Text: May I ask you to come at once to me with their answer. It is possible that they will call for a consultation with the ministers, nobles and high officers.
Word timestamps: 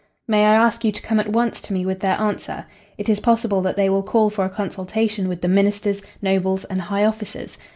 May 0.27 0.47
I 0.47 0.55
ask 0.55 0.83
you 0.83 0.91
to 0.91 1.01
come 1.03 1.19
at 1.19 1.27
once 1.31 1.61
to 1.61 1.73
me 1.73 1.85
with 1.85 1.99
their 1.99 2.19
answer. 2.19 2.65
It 2.97 3.07
is 3.07 3.19
possible 3.19 3.61
that 3.61 3.75
they 3.75 3.87
will 3.87 4.01
call 4.01 4.31
for 4.31 4.43
a 4.43 4.49
consultation 4.49 5.29
with 5.29 5.41
the 5.41 5.47
ministers, 5.47 6.01
nobles 6.23 6.63
and 6.65 6.81
high 6.81 7.05
officers. 7.05 7.59